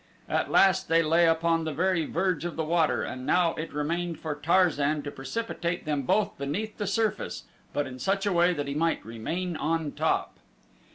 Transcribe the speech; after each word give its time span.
At 0.27 0.49
last 0.49 0.87
they 0.89 1.03
lay 1.03 1.27
upon 1.27 1.63
the 1.63 1.71
very 1.75 2.07
verge 2.07 2.43
of 2.43 2.55
the 2.55 2.63
water 2.63 3.03
and 3.03 3.23
now 3.23 3.53
it 3.53 3.71
remained 3.71 4.17
for 4.19 4.33
Tarzan 4.33 5.03
to 5.03 5.11
precipitate 5.11 5.85
them 5.85 6.07
both 6.07 6.35
beneath 6.39 6.79
the 6.79 6.87
surface 6.87 7.43
but 7.71 7.85
in 7.85 7.99
such 7.99 8.25
a 8.25 8.33
way 8.33 8.51
that 8.51 8.67
he 8.67 8.73
might 8.73 9.05
remain 9.05 9.55
on 9.55 9.91
top. 9.91 10.39